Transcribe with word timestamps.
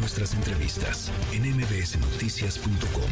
nuestras 0.00 0.34
entrevistas 0.34 1.12
en 1.34 1.42
mbsnoticias.com. 1.42 3.10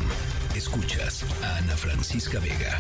Escuchas 0.56 1.22
a 1.44 1.58
Ana 1.58 1.76
Francisca 1.76 2.40
Vega. 2.40 2.78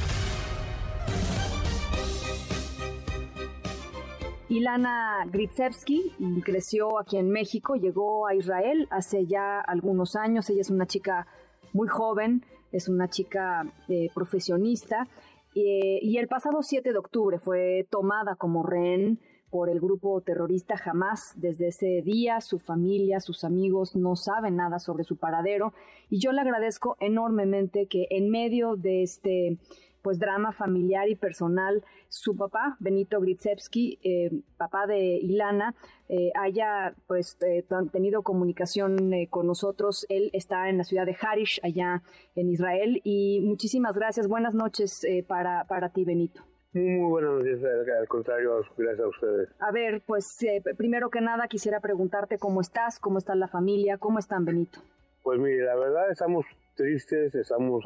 Ilana 4.48 5.26
Gritsevsky 5.30 6.14
creció 6.42 6.98
aquí 6.98 7.18
en 7.18 7.28
México, 7.28 7.74
llegó 7.74 8.26
a 8.26 8.34
Israel 8.34 8.88
hace 8.90 9.26
ya 9.26 9.60
algunos 9.60 10.16
años. 10.16 10.48
Ella 10.48 10.62
es 10.62 10.70
una 10.70 10.86
chica 10.86 11.26
muy 11.74 11.86
joven, 11.86 12.46
es 12.72 12.88
una 12.88 13.08
chica 13.08 13.70
eh, 13.88 14.08
profesionista. 14.14 15.06
Eh, 15.54 15.98
y 16.00 16.16
el 16.16 16.28
pasado 16.28 16.62
7 16.62 16.92
de 16.92 16.98
octubre 16.98 17.38
fue 17.38 17.86
tomada 17.90 18.36
como 18.36 18.62
rehén 18.62 19.20
por 19.50 19.68
el 19.68 19.80
grupo 19.80 20.20
terrorista 20.20 20.74
Hamas. 20.84 21.34
Desde 21.36 21.68
ese 21.68 22.02
día 22.02 22.40
su 22.40 22.58
familia, 22.58 23.20
sus 23.20 23.44
amigos 23.44 23.96
no 23.96 24.16
saben 24.16 24.56
nada 24.56 24.78
sobre 24.78 25.04
su 25.04 25.16
paradero 25.16 25.72
y 26.10 26.20
yo 26.20 26.32
le 26.32 26.40
agradezco 26.40 26.96
enormemente 27.00 27.86
que 27.86 28.06
en 28.10 28.30
medio 28.30 28.76
de 28.76 29.02
este 29.02 29.58
pues 30.02 30.18
drama 30.18 30.52
familiar 30.52 31.08
y 31.08 31.16
personal, 31.16 31.84
su 32.08 32.36
papá, 32.36 32.76
Benito 32.80 33.20
Gritsevsky, 33.20 33.98
eh, 34.02 34.30
papá 34.56 34.86
de 34.86 35.16
Ilana, 35.16 35.74
eh, 36.08 36.30
haya 36.34 36.94
pues 37.06 37.36
eh, 37.42 37.64
tenido 37.92 38.22
comunicación 38.22 39.10
con 39.28 39.46
nosotros. 39.46 40.06
Él 40.08 40.30
está 40.32 40.68
en 40.68 40.78
la 40.78 40.84
ciudad 40.84 41.06
de 41.06 41.16
Harish, 41.20 41.60
allá 41.62 42.02
en 42.36 42.48
Israel. 42.48 43.00
Y 43.04 43.40
muchísimas 43.42 43.96
gracias. 43.96 44.28
Buenas 44.28 44.54
noches 44.54 45.06
para, 45.26 45.64
para 45.64 45.90
ti, 45.90 46.04
Benito. 46.04 46.42
Muy 46.74 47.08
buenos 47.08 47.42
días, 47.44 47.60
al 47.64 48.08
contrario, 48.08 48.60
gracias 48.76 49.00
a 49.00 49.08
ustedes. 49.08 49.48
A 49.58 49.72
ver, 49.72 50.02
pues 50.06 50.36
primero 50.76 51.08
que 51.08 51.22
nada 51.22 51.48
quisiera 51.48 51.80
preguntarte 51.80 52.38
cómo 52.38 52.60
estás, 52.60 52.98
cómo 53.00 53.16
está 53.16 53.34
la 53.34 53.48
familia, 53.48 53.96
cómo 53.96 54.18
están, 54.18 54.44
Benito. 54.44 54.80
Pues 55.22 55.40
mire, 55.40 55.64
la 55.64 55.76
verdad 55.76 56.10
estamos 56.10 56.44
tristes, 56.76 57.34
estamos 57.34 57.84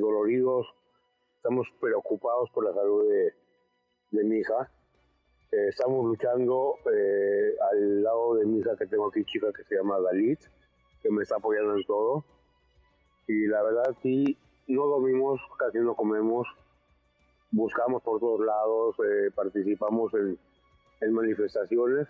doloridos, 0.00 0.66
estamos 1.36 1.68
preocupados 1.78 2.48
por 2.54 2.64
la 2.64 2.72
salud 2.72 3.06
de, 3.10 4.24
mi 4.24 4.38
hija. 4.38 4.70
Eh, 5.52 5.68
estamos 5.68 6.06
luchando 6.06 6.76
eh, 6.90 7.54
al 7.72 8.02
lado 8.02 8.36
de 8.36 8.46
mi 8.46 8.60
hija 8.60 8.74
que 8.78 8.86
tengo 8.86 9.08
aquí, 9.08 9.22
chica, 9.26 9.52
que 9.52 9.64
se 9.64 9.76
llama 9.76 10.00
Dalit, 10.00 10.40
que 11.02 11.10
me 11.10 11.22
está 11.22 11.36
apoyando 11.36 11.76
en 11.76 11.84
todo. 11.84 12.24
Y 13.28 13.48
la 13.48 13.62
verdad, 13.62 13.94
sí, 14.02 14.38
no 14.66 14.86
dormimos, 14.86 15.40
casi 15.58 15.78
no 15.78 15.94
comemos, 15.94 16.46
buscamos 17.54 18.02
por 18.02 18.20
todos 18.20 18.44
lados, 18.44 18.96
eh, 18.98 19.30
participamos 19.34 20.12
en, 20.14 20.38
en, 21.00 21.12
manifestaciones, 21.12 22.08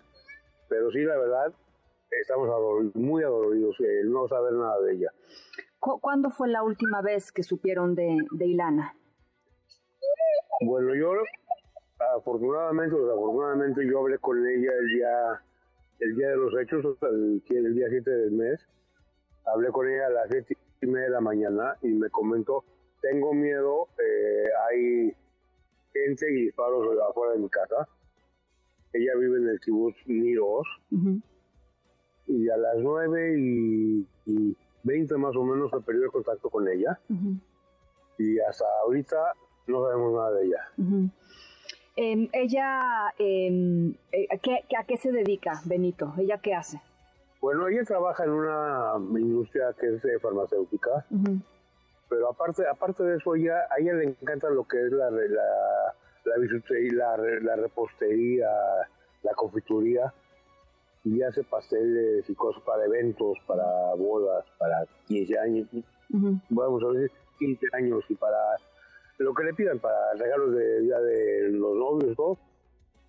pero 0.67 0.91
sí, 0.91 0.99
la 0.99 1.17
verdad, 1.17 1.53
estamos 2.09 2.49
muy 2.95 3.23
adoloridos, 3.23 3.75
no 4.05 4.27
saber 4.27 4.53
nada 4.53 4.79
de 4.81 4.93
ella. 4.93 5.11
¿Cuándo 5.79 6.31
fue 6.31 6.47
la 6.47 6.63
última 6.63 7.01
vez 7.01 7.31
que 7.31 7.43
supieron 7.43 7.93
de, 7.93 8.17
de 8.31 8.45
Ilana? 8.47 8.95
Bueno, 10.61 10.95
yo 10.95 11.11
afortunadamente 12.17 12.95
o 12.95 13.05
desafortunadamente 13.05 13.85
yo 13.87 13.99
hablé 13.99 14.17
con 14.17 14.37
ella 14.47 14.71
el 14.79 14.87
día 14.89 15.41
el 15.99 16.15
día 16.15 16.29
de 16.29 16.37
los 16.37 16.53
hechos, 16.59 16.97
el, 17.03 17.41
el 17.49 17.75
día 17.75 17.87
7 17.89 18.09
del 18.09 18.31
mes. 18.31 18.59
Hablé 19.45 19.69
con 19.69 19.87
ella 19.87 20.07
a 20.07 20.09
las 20.09 20.27
7 20.29 20.57
y 20.81 20.87
media 20.87 21.05
de 21.05 21.11
la 21.11 21.21
mañana 21.21 21.77
y 21.81 21.87
me 21.87 22.09
comentó, 22.09 22.63
tengo 23.01 23.33
miedo, 23.33 23.87
eh, 23.99 24.49
hay 24.69 25.15
gente 25.95 26.31
y 26.31 26.45
disparos 26.45 26.85
afuera 27.09 27.33
de 27.33 27.39
mi 27.39 27.49
casa. 27.49 27.87
Ella 28.93 29.11
vive 29.17 29.37
en 29.37 29.49
el 29.49 29.59
kibutz 29.59 29.95
Niros. 30.05 30.67
Y 32.27 32.49
a 32.49 32.57
las 32.57 32.77
9 32.77 33.35
y, 34.25 34.57
20 34.83 35.17
más 35.17 35.35
o 35.35 35.43
menos 35.43 35.71
he 35.73 35.81
perdido 35.81 36.05
el 36.05 36.11
contacto 36.11 36.49
con 36.49 36.67
ella. 36.67 36.99
Y 38.17 38.39
hasta 38.39 38.65
ahorita 38.83 39.17
no 39.67 39.83
sabemos 39.83 40.13
nada 40.13 40.31
de 40.31 40.45
ella. 40.45 40.61
Em, 41.97 42.29
ella, 42.33 43.13
eh, 43.17 43.95
¿a 44.77 44.83
qué 44.85 44.97
se 44.97 45.11
dedica, 45.11 45.61
Benito? 45.65 46.13
¿Ella 46.17 46.39
qué 46.39 46.53
hace? 46.53 46.81
Bueno, 47.41 47.67
ella 47.67 47.83
trabaja 47.83 48.23
en 48.23 48.31
una 48.31 48.93
industria 49.19 49.73
que 49.79 49.95
es 49.95 50.21
farmacéutica, 50.21 51.05
pero 52.09 52.29
aparte 52.29 52.63
aparte 52.67 53.03
de 53.03 53.17
eso, 53.17 53.35
ella, 53.35 53.67
a 53.69 53.79
ella 53.79 53.93
le 53.93 54.05
encanta 54.05 54.49
lo 54.49 54.67
que 54.67 54.81
es 54.85 54.91
la, 54.91 55.09
la, 55.09 55.21
la, 56.25 57.17
la, 57.41 57.55
repostería, 57.55 58.49
la 59.23 59.33
confituría, 59.33 60.13
y 61.03 61.21
hace 61.21 61.43
pasteles 61.43 62.29
y 62.29 62.35
cosas 62.35 62.63
para 62.63 62.85
eventos, 62.85 63.37
para 63.45 63.65
bodas, 63.95 64.45
para 64.57 64.85
15 65.07 65.39
años, 65.39 65.67
vamos 66.49 66.83
a 66.83 66.87
decir 66.97 67.11
15 67.39 67.67
años 67.73 68.03
y 68.09 68.15
para 68.15 68.37
lo 69.17 69.33
que 69.33 69.43
le 69.43 69.53
pidan 69.53 69.79
para 69.79 70.13
regalos 70.13 70.55
de 70.55 70.81
día 70.81 70.99
de 70.99 71.49
los 71.51 71.75
novios, 71.75 72.15
todo, 72.15 72.37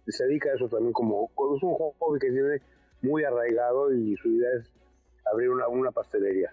se 0.06 0.24
dedica 0.24 0.50
a 0.50 0.54
eso 0.54 0.68
también 0.68 0.92
como, 0.92 1.24
es 1.24 1.62
un 1.62 1.74
hobby 1.74 2.18
que 2.20 2.30
tiene 2.30 2.60
muy 3.02 3.24
arraigado 3.24 3.92
y 3.92 4.16
su 4.16 4.28
idea 4.28 4.50
es 4.58 4.70
abrir 5.32 5.50
una, 5.50 5.68
una 5.68 5.90
pastelería. 5.90 6.52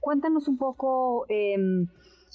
Cuéntanos 0.00 0.48
un 0.48 0.58
poco 0.58 1.26
eh, 1.28 1.56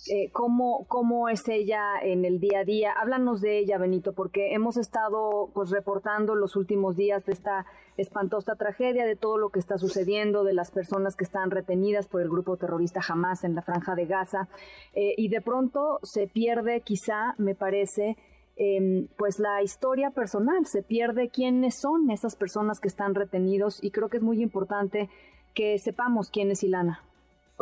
eh, 0.09 0.31
cómo, 0.31 0.85
cómo 0.88 1.29
es 1.29 1.47
ella 1.47 1.81
en 2.01 2.25
el 2.25 2.40
día 2.40 2.59
a 2.59 2.63
día. 2.66 2.91
Háblanos 2.91 3.40
de 3.41 3.59
ella, 3.59 3.78
Benito, 3.78 4.13
porque 4.13 4.53
hemos 4.53 4.75
estado 4.75 5.50
pues 5.53 5.69
reportando 5.69 6.35
los 6.35 6.56
últimos 6.56 6.97
días 6.97 7.25
de 7.25 7.34
esta 7.34 7.66
espantosa 7.96 8.56
tragedia, 8.56 9.06
de 9.06 9.16
todo 9.16 9.38
lo 9.38 9.50
que 9.50 9.59
está 9.59 9.78
sucediendo, 9.78 10.44
de 10.44 10.53
las 10.53 10.72
personas 10.72 11.16
que 11.16 11.24
están 11.24 11.51
retenidas 11.51 12.07
por 12.07 12.22
el 12.22 12.29
grupo 12.29 12.57
terrorista 12.57 13.00
Hamas 13.07 13.44
en 13.44 13.56
la 13.56 13.62
franja 13.62 13.95
de 13.95 14.06
Gaza, 14.06 14.50
eh, 14.94 15.13
y 15.16 15.30
de 15.30 15.41
pronto 15.41 16.00
se 16.01 16.28
pierde, 16.28 16.81
quizá, 16.81 17.35
me 17.38 17.56
parece, 17.56 18.18
em, 18.56 19.07
pues 19.18 19.40
la 19.40 19.62
historia 19.62 20.09
personal, 20.09 20.66
se 20.66 20.81
pierde 20.81 21.30
quiénes 21.30 21.75
son 21.75 22.09
esas 22.09 22.35
personas 22.35 22.80
que 22.80 22.88
están 22.88 23.16
retenidos, 23.16 23.81
y 23.81 23.91
creo 23.91 24.09
que 24.09 24.18
es 24.18 24.24
muy 24.24 24.41
importante 24.41 25.09
que 25.53 25.78
sepamos 25.78 26.30
quién 26.31 26.50
es 26.51 26.63
Ilana. 26.63 27.03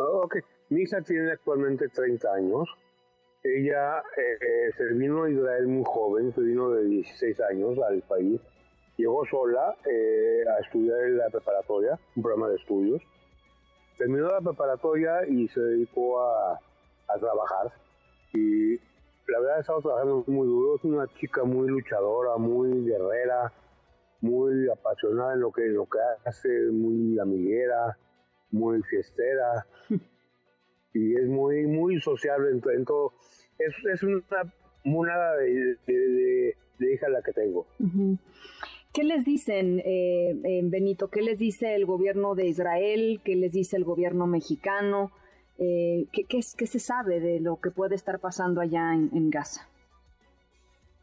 Oh, 0.04 0.22
okay. 0.24 0.40
Mi 0.70 0.82
hija 0.82 1.00
tiene 1.02 1.30
actualmente 1.30 1.88
30 1.88 2.34
años. 2.34 2.68
Ella 3.44 3.98
eh, 4.16 4.38
eh, 4.40 4.72
se 4.76 4.84
vino 4.94 5.24
a 5.24 5.30
Israel 5.30 5.66
muy 5.68 5.84
joven, 5.86 6.34
se 6.34 6.40
vino 6.40 6.70
de 6.70 6.84
16 6.84 7.40
años 7.40 7.78
al 7.78 8.02
país. 8.02 8.40
Llegó 8.96 9.24
sola 9.26 9.76
eh, 9.84 10.44
a 10.48 10.60
estudiar 10.60 11.02
en 11.02 11.18
la 11.18 11.30
preparatoria, 11.30 11.98
un 12.16 12.22
programa 12.22 12.48
de 12.48 12.56
estudios. 12.56 13.02
Terminó 13.96 14.28
la 14.28 14.40
preparatoria 14.40 15.26
y 15.28 15.46
se 15.48 15.60
dedicó 15.60 16.20
a, 16.20 16.54
a 17.08 17.18
trabajar. 17.18 17.72
Y 18.32 18.76
la 19.28 19.38
verdad 19.40 19.56
ha 19.58 19.60
estado 19.60 19.82
trabajando 19.82 20.24
muy 20.26 20.46
duro. 20.48 20.76
Es 20.76 20.84
una 20.84 21.06
chica 21.14 21.44
muy 21.44 21.68
luchadora, 21.68 22.36
muy 22.38 22.84
guerrera, 22.84 23.52
muy 24.20 24.68
apasionada 24.68 25.34
en 25.34 25.40
lo 25.40 25.52
que, 25.52 25.66
en 25.66 25.74
lo 25.74 25.86
que 25.86 25.98
hace, 26.24 26.48
muy 26.72 27.18
amiguera, 27.20 27.96
muy 28.52 28.82
fiestera. 28.82 29.66
y 30.94 31.14
es 31.14 31.26
muy 31.28 31.66
muy 31.66 32.00
sociable 32.00 32.50
en, 32.50 32.84
todo. 32.84 33.14
Es, 33.58 33.74
es 33.92 34.02
una 34.02 34.22
monada 34.84 35.36
de, 35.36 35.76
de, 35.86 36.94
hija 36.94 37.08
la 37.08 37.22
que 37.22 37.32
tengo. 37.32 37.66
¿Qué 38.92 39.04
les 39.04 39.24
dicen, 39.24 39.80
eh, 39.84 40.60
Benito? 40.64 41.08
¿Qué 41.08 41.22
les 41.22 41.38
dice 41.38 41.74
el 41.74 41.86
gobierno 41.86 42.34
de 42.34 42.46
Israel? 42.46 43.20
¿Qué 43.24 43.36
les 43.36 43.52
dice 43.52 43.76
el 43.76 43.84
gobierno 43.84 44.26
mexicano? 44.26 45.12
Eh, 45.58 46.06
¿qué, 46.12 46.24
qué, 46.24 46.40
qué, 46.56 46.66
se 46.66 46.78
sabe 46.78 47.20
de 47.20 47.40
lo 47.40 47.60
que 47.60 47.70
puede 47.70 47.94
estar 47.94 48.18
pasando 48.18 48.60
allá 48.60 48.94
en, 48.94 49.30
Gaza? 49.30 49.68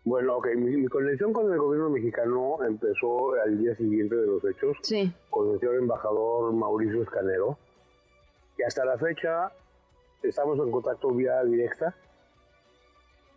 Bueno, 0.10 0.38
ok, 0.38 0.48
mi, 0.56 0.88
conexión 0.88 1.32
con 1.32 1.54
el 1.54 1.60
gobierno 1.60 1.92
mexicano 1.92 2.58
empezó 2.66 3.32
al 3.46 3.60
día 3.60 3.76
siguiente 3.76 4.16
de 4.16 4.26
los 4.26 4.44
hechos, 4.44 4.76
sí. 4.82 5.14
con 5.30 5.52
el 5.52 5.60
señor 5.60 5.76
embajador 5.76 6.52
Mauricio 6.52 7.04
Escanero, 7.04 7.60
y 8.58 8.64
hasta 8.64 8.86
la 8.86 8.98
fecha 8.98 9.52
estamos 10.24 10.58
en 10.66 10.72
contacto 10.72 11.12
vía 11.12 11.44
directa. 11.44 11.96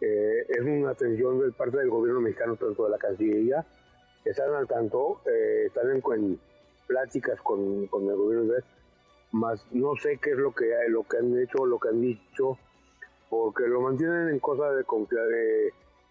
Eh, 0.01 0.47
es 0.49 0.61
una 0.61 0.93
atención 0.93 1.41
de 1.41 1.53
parte 1.53 1.77
del 1.77 1.91
gobierno 1.91 2.23
mexicano, 2.23 2.57
tanto 2.57 2.85
de 2.85 2.91
la 2.91 2.97
Cancillería, 2.97 3.67
están 4.25 4.55
al 4.55 4.67
tanto, 4.67 5.21
eh, 5.27 5.65
están 5.67 5.91
en, 5.91 6.41
pláticas 6.87 7.39
con, 7.43 7.87
con, 7.89 8.09
el 8.09 8.17
gobierno 8.17 8.51
de 8.51 8.65
más 9.33 9.63
no 9.73 9.95
sé 9.97 10.19
qué 10.23 10.31
es 10.31 10.39
lo 10.39 10.55
que 10.55 10.73
lo 10.89 11.03
que 11.03 11.19
han 11.19 11.39
hecho, 11.39 11.67
lo 11.67 11.79
que 11.79 11.91
han 11.91 12.01
dicho, 12.01 12.57
porque 13.29 13.69
lo 13.69 13.83
mantienen 13.83 14.31
en 14.31 14.39
cosas 14.39 14.75
de 14.75 14.85
confiar, 14.85 15.27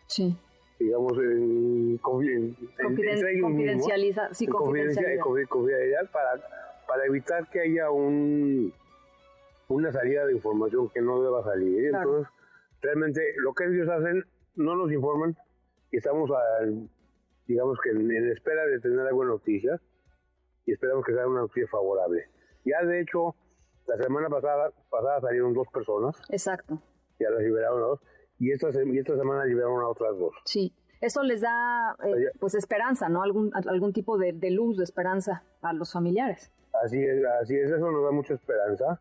sí. 0.06 0.38
Digamos, 0.84 1.18
en, 1.18 1.98
confidencialidad, 1.98 4.32
sí, 4.32 4.48
confidencialidad 4.48 6.10
para, 6.12 6.42
para 6.88 7.06
evitar 7.06 7.50
que 7.50 7.62
haya 7.62 7.92
un 7.92 8.74
una 9.72 9.92
salida 9.92 10.26
de 10.26 10.34
información 10.34 10.90
que 10.90 11.02
no 11.02 11.22
deba 11.22 11.44
salir. 11.44 11.86
Entonces, 11.86 12.32
realmente 12.82 13.22
lo 13.38 13.54
que 13.54 13.66
ellos 13.66 13.90
hacen 13.90 14.24
no 14.56 14.76
nos 14.76 14.92
informan 14.92 15.36
y 15.92 15.98
estamos, 15.98 16.30
digamos 17.48 17.80
que 17.82 17.92
en, 17.92 18.32
espera 18.32 18.66
de 18.66 18.80
tener 18.80 19.00
alguna 19.00 19.30
noticia 19.30 19.80
y 20.66 20.74
esperamos 20.74 21.06
que 21.06 21.14
sea 21.14 21.28
una 21.28 21.42
noticia 21.42 21.68
favorable. 21.68 22.26
Ya 22.66 22.84
de 22.84 23.02
hecho, 23.02 23.36
la 23.88 23.98
semana 23.98 24.30
pasada, 24.30 24.72
pasada 24.90 25.22
salieron 25.22 25.54
dos 25.54 25.68
personas. 25.74 26.22
Exacto. 26.30 26.82
Ya 27.20 27.30
las 27.30 27.42
liberaron 27.42 27.82
a 27.82 27.88
dos. 27.88 28.00
Y 28.42 28.52
esta, 28.52 28.70
y 28.84 28.98
esta 28.98 29.16
semana 29.16 29.46
liberaron 29.46 29.82
a 29.82 29.88
otras 29.88 30.18
dos. 30.18 30.34
Sí. 30.46 30.74
Eso 31.00 31.22
les 31.22 31.42
da 31.42 31.96
eh, 32.04 32.32
pues 32.40 32.56
esperanza, 32.56 33.08
¿no? 33.08 33.22
Algún, 33.22 33.52
algún 33.54 33.94
tipo 33.94 34.18
de, 34.18 34.34
luz, 34.50 34.78
de 34.78 34.84
esperanza 34.84 35.44
a 35.62 35.74
los 35.74 35.94
familiares. 35.94 36.52
Así 36.84 36.98
es, 37.04 37.24
así 37.40 37.56
es, 37.56 37.70
eso 37.70 37.92
nos 37.92 38.04
da 38.04 38.10
mucha 38.10 38.34
esperanza 38.34 39.00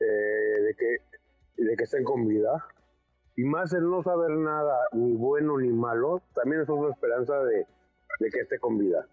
eh, 0.00 0.04
de, 0.04 0.74
que, 0.78 1.62
de 1.62 1.76
que 1.76 1.84
estén 1.84 2.04
con 2.04 2.26
vida. 2.26 2.64
Y 3.36 3.44
más 3.44 3.74
el 3.74 3.82
no 3.82 4.02
saber 4.02 4.30
nada, 4.30 4.78
ni 4.92 5.12
bueno 5.14 5.58
ni 5.58 5.68
malo, 5.68 6.22
también 6.34 6.62
es 6.62 6.68
una 6.70 6.90
esperanza 6.90 7.44
de, 7.44 7.66
que 8.18 8.40
esté 8.40 8.58
con 8.58 8.78
vida. 8.78 9.06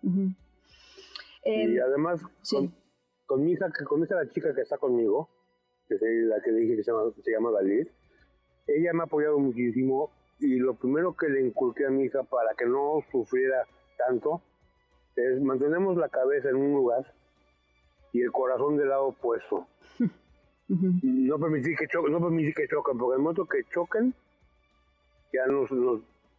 y 1.43 1.77
además, 1.77 2.21
con, 3.25 3.43
mi 3.43 3.51
hija, 3.51 3.67
con 3.85 4.01
esa 4.01 4.15
la 4.15 4.29
chica 4.29 4.55
que 4.55 4.61
está 4.61 4.77
conmigo, 4.77 5.29
que 5.89 5.95
es 5.95 6.01
la 6.01 6.41
que 6.41 6.53
dije 6.53 6.77
que 6.77 6.83
se 6.83 6.91
llama, 6.91 7.11
se 7.21 7.31
llama 7.31 7.51
Dalit, 7.51 7.89
ella 8.67 8.93
me 8.93 9.01
ha 9.01 9.03
apoyado 9.05 9.39
muchísimo 9.39 10.11
y 10.39 10.57
lo 10.57 10.73
primero 10.73 11.15
que 11.15 11.29
le 11.29 11.41
inculqué 11.41 11.85
a 11.85 11.89
mi 11.89 12.03
hija 12.03 12.23
para 12.23 12.53
que 12.55 12.65
no 12.65 13.03
sufriera 13.11 13.65
tanto 13.97 14.41
es 15.15 15.41
mantenemos 15.41 15.97
la 15.97 16.09
cabeza 16.09 16.49
en 16.49 16.57
un 16.57 16.73
lugar 16.73 17.13
y 18.11 18.21
el 18.21 18.31
corazón 18.31 18.77
del 18.77 18.89
lado 18.89 19.07
opuesto. 19.07 19.67
No 20.67 21.37
permitir 21.37 21.77
que 21.77 21.87
choquen, 21.87 22.11
no 22.11 22.19
permitir 22.19 22.55
que 22.55 22.67
choquen, 22.67 22.97
porque 22.97 23.13
en 23.13 23.19
el 23.19 23.21
momento 23.21 23.45
que 23.45 23.63
choquen 23.71 24.15
ya 25.31 25.45
nos, 25.45 25.69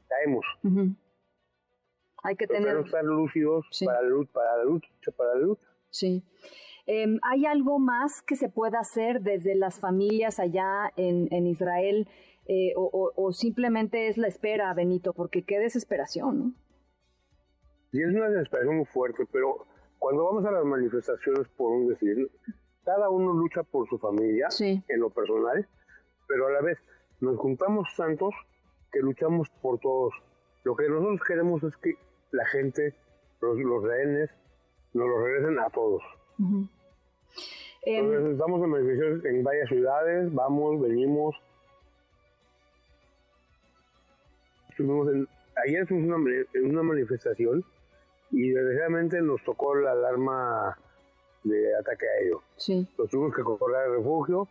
caemos. 0.08 0.44
Hay 2.24 2.34
que 2.34 2.48
tener... 2.48 2.76
estar 2.78 3.04
lúcidos 3.04 3.66
para, 3.84 4.02
la 4.02 4.08
lucha, 4.08 4.32
para 4.32 4.56
la 4.56 4.64
lucha, 4.64 4.88
para 5.16 5.34
la 5.34 5.40
lucha. 5.42 5.62
Sí. 5.90 6.24
Em, 6.86 7.18
¿Hay 7.22 7.46
algo 7.46 7.80
más 7.80 8.22
que 8.22 8.36
se 8.36 8.48
pueda 8.48 8.78
hacer 8.78 9.20
desde 9.20 9.56
las 9.56 9.80
familias 9.80 10.38
allá 10.38 10.92
en, 10.96 11.26
en 11.32 11.46
Israel 11.48 12.08
eh, 12.48 12.72
o, 12.76 13.32
simplemente 13.32 14.06
es 14.06 14.16
la 14.18 14.28
espera, 14.28 14.72
Benito? 14.72 15.12
Porque 15.12 15.42
qué 15.44 15.58
desesperación, 15.58 16.38
¿no? 16.38 16.52
Sí, 17.90 18.00
es 18.00 18.14
una 18.14 18.28
desesperación 18.28 18.76
muy 18.76 18.84
fuerte, 18.84 19.26
pero 19.32 19.66
cuando 19.98 20.24
vamos 20.24 20.44
a 20.44 20.52
las 20.52 20.64
manifestaciones, 20.64 21.48
por 21.56 21.72
un 21.72 21.88
decir, 21.88 22.30
cada 22.84 23.10
uno 23.10 23.32
lucha 23.32 23.64
por 23.64 23.88
su 23.88 23.98
familia 23.98 24.46
en 24.60 25.00
lo 25.00 25.10
personal, 25.10 25.66
pero 26.28 26.46
a 26.46 26.52
la 26.52 26.60
vez 26.60 26.78
nos 27.20 27.36
juntamos 27.36 27.88
tantos 27.96 28.32
que 28.92 29.00
luchamos 29.00 29.48
por 29.60 29.80
todos. 29.80 30.14
Lo 30.62 30.76
que 30.76 30.88
nosotros 30.88 31.20
queremos 31.26 31.64
es 31.64 31.76
que 31.78 31.94
la 32.30 32.46
gente, 32.46 32.94
los, 33.40 33.58
los 33.58 33.82
rehenes, 33.82 34.30
nos 34.92 35.08
los 35.08 35.20
regresen 35.20 35.58
a 35.58 35.70
todos. 35.70 36.02
Entonces, 37.82 38.32
estamos 38.32 38.62
en 38.62 38.70
manifestaciones 38.70 39.24
en 39.24 39.44
varias 39.44 39.68
ciudades, 39.68 40.34
vamos, 40.34 40.80
venimos, 40.80 41.36
ayer 45.64 45.82
estuvimos 45.82 46.28
en 46.52 46.70
una, 46.70 46.82
manifestación 46.82 47.64
y 48.30 48.50
desgraciadamente 48.50 49.20
nos 49.22 49.42
tocó 49.44 49.74
la 49.76 49.92
alarma 49.92 50.76
de 51.44 51.76
ataque 51.76 52.06
aéreo. 52.18 52.42
Sí. 52.56 52.86
Nos 52.98 53.08
tuvimos 53.08 53.34
que 53.34 53.42
correr 53.42 53.76
al 53.76 53.96
refugio, 53.98 54.48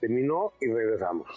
terminó 0.00 0.52
y 0.60 0.66
regresamos. 0.66 1.28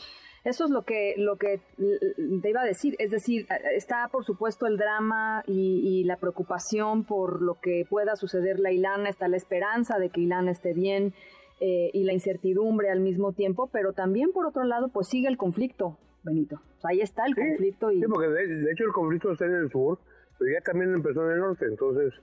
Eso 0.47 0.63
es 0.63 0.71
lo 0.71 0.83
que, 0.83 1.13
lo 1.17 1.35
que 1.35 1.59
te 1.77 2.49
iba 2.49 2.61
a 2.61 2.65
decir, 2.65 2.95
es 2.99 3.11
decir, 3.11 3.45
está 3.75 4.07
por 4.09 4.23
supuesto 4.23 4.65
el 4.65 4.77
drama 4.77 5.43
y, 5.45 6.05
la 6.05 6.15
preocupación 6.15 7.03
por 7.03 7.41
lo 7.41 7.55
que 7.55 7.85
pueda 7.89 8.15
suceder 8.15 8.55
a 8.65 8.71
Ilana, 8.71 9.09
está 9.09 9.27
la 9.27 9.35
esperanza 9.35 9.99
de 9.99 10.09
que 10.09 10.21
Ilana 10.21 10.51
esté 10.51 10.73
bien 10.73 11.13
eh, 11.59 11.89
y 11.91 12.05
la 12.05 12.13
incertidumbre 12.13 12.89
al 12.89 13.01
mismo 13.01 13.33
tiempo, 13.33 13.69
pero 13.73 13.91
también 13.91 14.31
por 14.31 14.45
otro 14.45 14.63
lado 14.63 14.87
pues 14.87 15.09
sigue 15.09 15.27
el 15.27 15.35
conflicto, 15.35 15.97
Benito. 16.23 16.61
ahí 16.83 17.01
está 17.01 17.25
el 17.25 17.35
conflicto. 17.35 17.91
Y... 17.91 17.99
Sí, 17.99 18.05
porque 18.07 18.29
de, 18.29 18.71
hecho 18.71 18.85
el 18.85 18.93
conflicto 18.93 19.33
está 19.33 19.47
en 19.47 19.55
el 19.55 19.69
sur, 19.69 19.99
pero 20.39 20.49
ya 20.49 20.61
también 20.61 20.93
empezó 20.93 21.25
en 21.25 21.33
el 21.33 21.39
norte, 21.39 21.65
entonces 21.65 22.13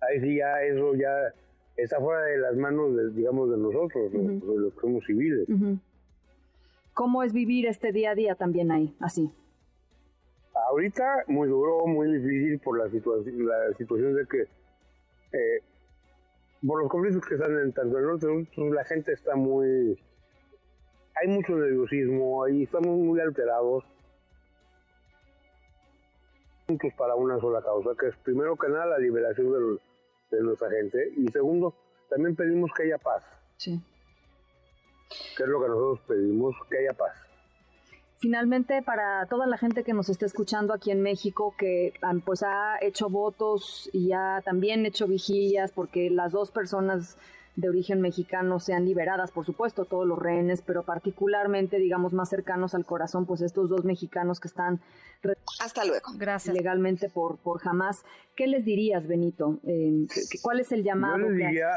ahí 0.00 0.20
sí 0.20 0.38
ya 0.38 0.60
eso 0.64 0.92
ya 0.96 1.32
está 1.76 2.00
fuera 2.00 2.22
de 2.22 2.38
las 2.38 2.56
manos, 2.56 2.96
de, 2.96 3.10
digamos, 3.12 3.48
de 3.48 3.58
nosotros, 3.58 4.12
los, 4.12 4.74
que 4.74 4.80
somos 4.80 5.04
civiles. 5.06 5.46
¿Cómo 6.94 7.22
es 7.22 7.32
vivir 7.32 7.66
este 7.66 7.92
día 7.92 8.10
a 8.10 8.14
día 8.14 8.34
también 8.34 8.70
ahí, 8.70 8.94
así? 9.00 9.30
Ahorita 10.68 11.24
muy 11.26 11.48
duro, 11.48 11.86
muy 11.86 12.18
difícil 12.18 12.58
por 12.60 12.78
la, 12.78 12.90
situación 12.90 13.46
la 13.46 13.74
situación 13.76 14.14
de 14.14 14.26
que, 14.26 14.42
eh, 15.32 15.62
por 16.66 16.82
los 16.82 16.90
conflictos 16.90 17.26
que 17.26 17.34
están 17.34 17.58
en 17.58 17.72
tanto 17.72 17.98
el 17.98 18.04
norte, 18.04 18.26
la 18.56 18.84
gente 18.84 19.12
está 19.12 19.34
muy 19.34 19.98
hay 21.20 21.28
mucho 21.28 21.54
nerviosismo, 21.54 22.44
ahí 22.44 22.62
estamos 22.62 22.96
muy 22.98 23.20
alterados. 23.20 23.84
Juntos 26.66 26.92
para 26.96 27.14
una 27.14 27.38
sola 27.40 27.62
causa, 27.62 27.90
que 27.98 28.08
es 28.08 28.16
primero 28.18 28.56
que 28.56 28.68
nada 28.68 28.86
la 28.86 28.98
liberación 28.98 29.52
de, 30.30 30.40
nuestra 30.40 30.70
gente 30.70 31.12
y 31.16 31.28
segundo, 31.28 31.74
también 32.08 32.34
pedimos 32.34 32.70
que 32.74 32.84
haya 32.84 32.98
paz. 32.98 33.22
Sí. 33.56 33.80
Que 35.36 35.42
es 35.42 35.48
lo 35.48 35.60
que 35.60 35.68
nosotros 35.68 36.00
pedimos, 36.06 36.54
que 36.70 36.78
haya 36.78 36.92
paz. 36.92 37.12
Finalmente, 38.18 38.82
para 38.82 39.26
toda 39.26 39.46
la 39.46 39.58
gente 39.58 39.82
que 39.82 39.92
nos 39.92 40.08
está 40.08 40.26
escuchando 40.26 40.72
aquí 40.72 40.92
en 40.92 41.02
México, 41.02 41.54
que 41.58 41.92
pues 42.24 42.44
ha 42.44 42.78
hecho 42.80 43.08
votos 43.08 43.90
y 43.92 44.12
ha 44.12 44.40
también 44.44 44.86
hecho 44.86 45.08
vigilias, 45.08 45.72
porque 45.72 46.08
las 46.08 46.30
dos 46.30 46.52
personas 46.52 47.16
de 47.56 47.68
origen 47.68 48.00
mexicano 48.00 48.60
sean 48.60 48.84
liberadas, 48.84 49.30
por 49.30 49.44
supuesto, 49.44 49.84
todos 49.84 50.06
los 50.06 50.18
rehenes, 50.18 50.62
pero 50.62 50.84
particularmente, 50.84 51.78
digamos, 51.78 52.12
más 52.12 52.30
cercanos 52.30 52.74
al 52.74 52.86
corazón, 52.86 53.26
pues 53.26 53.42
estos 53.42 53.68
dos 53.68 53.84
mexicanos 53.84 54.40
que 54.40 54.48
están 54.48 54.80
hasta 55.64 55.84
luego. 55.84 56.06
Gracias. 56.18 56.54
Legalmente 56.54 57.08
por, 57.08 57.38
por 57.38 57.58
jamás. 57.60 58.04
¿Qué 58.36 58.46
les 58.46 58.64
dirías, 58.64 59.06
Benito? 59.06 59.58
Eh, 59.66 60.06
¿Cuál 60.42 60.60
es 60.60 60.72
el 60.72 60.82
llamado? 60.82 61.18
Yo 61.18 61.28
les 61.30 61.48
diría, 61.48 61.70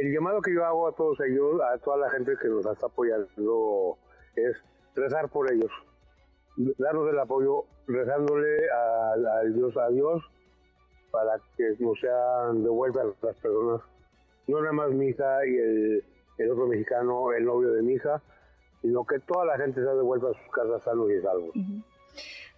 el 0.00 0.12
llamado 0.12 0.40
que 0.40 0.54
yo 0.54 0.64
hago 0.64 0.88
a 0.88 0.92
todos 0.94 1.18
ellos, 1.20 1.60
a 1.62 1.78
toda 1.78 1.96
la 1.98 2.10
gente 2.10 2.32
que 2.40 2.48
nos 2.48 2.66
está 2.66 2.86
apoyando, 2.86 3.98
es 4.34 4.56
rezar 4.94 5.28
por 5.30 5.52
ellos, 5.52 5.70
darnos 6.78 7.10
el 7.10 7.18
apoyo, 7.18 7.64
rezándole 7.86 8.70
al 8.70 9.54
Dios 9.54 9.76
a 9.76 9.88
Dios 9.88 10.22
para 11.10 11.40
que 11.56 11.76
nos 11.78 11.98
sean 12.00 12.62
devueltas 12.62 13.06
las 13.22 13.36
personas 13.36 13.80
no 14.46 14.60
nada 14.60 14.72
más 14.72 14.90
mi 14.92 15.08
hija 15.08 15.46
y 15.46 15.56
el, 15.56 16.50
otro 16.50 16.66
mexicano, 16.66 17.32
el 17.32 17.44
novio 17.44 17.72
de 17.72 17.82
mi 17.82 17.94
hija, 17.94 18.22
sino 18.82 19.04
que 19.04 19.18
toda 19.20 19.44
la 19.44 19.56
gente 19.56 19.82
se 19.82 19.88
ha 19.88 19.94
devuelto 19.94 20.28
a 20.28 20.34
sus 20.34 20.52
casas 20.52 20.82
sanos 20.84 21.10
y 21.10 21.20
salvos. 21.20 21.50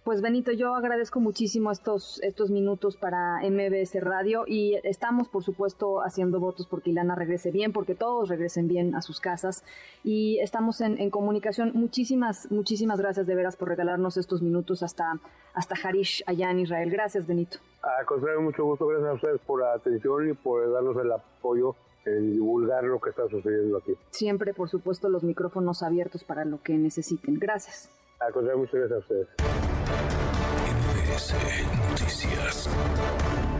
Pues 0.09 0.23
Benito, 0.23 0.51
yo 0.51 0.73
agradezco 0.73 1.19
muchísimo 1.19 1.69
estos, 1.69 2.19
estos 2.23 2.49
minutos 2.49 2.97
para 2.97 3.41
MBS 3.47 4.01
Radio 4.01 4.43
y 4.47 4.73
estamos, 4.83 5.29
por 5.29 5.43
supuesto, 5.43 6.01
haciendo 6.01 6.39
votos 6.39 6.65
porque 6.65 6.89
Ilana 6.89 7.13
regrese 7.13 7.51
bien, 7.51 7.73
porque 7.73 7.93
todos 7.93 8.27
regresen 8.27 8.67
bien 8.67 8.95
a 8.95 9.03
sus 9.03 9.19
casas 9.19 9.63
y 10.03 10.39
estamos 10.39 10.81
en, 10.81 11.11
comunicación. 11.11 11.73
Muchísimas, 11.75 12.49
muchísimas 12.49 12.99
gracias 12.99 13.27
de 13.27 13.35
veras 13.35 13.55
por 13.55 13.67
regalarnos 13.67 14.17
estos 14.17 14.41
minutos 14.41 14.81
hasta, 14.81 15.19
hasta 15.53 15.75
Harish, 15.75 16.23
allá 16.25 16.49
en 16.49 16.61
Israel. 16.61 16.89
Gracias, 16.89 17.27
Benito. 17.27 17.59
Al 17.83 18.07
contrario, 18.07 18.41
mucho 18.41 18.65
gusto. 18.65 18.87
Gracias 18.87 19.11
a 19.11 19.13
ustedes 19.13 19.41
por 19.41 19.61
la 19.61 19.73
atención 19.73 20.27
y 20.27 20.33
por 20.33 20.71
darnos 20.71 20.97
el 20.97 21.11
apoyo 21.11 21.75
en 22.05 22.33
divulgar 22.33 22.83
lo 22.83 22.99
que 22.99 23.11
está 23.11 23.29
sucediendo 23.29 23.77
aquí. 23.77 23.93
Siempre, 24.09 24.55
por 24.55 24.69
supuesto, 24.69 25.07
los 25.07 25.21
micrófonos 25.21 25.83
abiertos 25.83 26.23
para 26.23 26.45
lo 26.45 26.63
que 26.63 26.73
necesiten. 26.73 27.35
Gracias. 27.37 27.91
Al 28.19 28.33
contrario, 28.33 28.57
muchas 28.57 28.73
gracias 28.73 28.97
a 28.97 29.01
ustedes. 29.01 29.58
MBS 31.09 31.33
Noticias. 31.89 33.58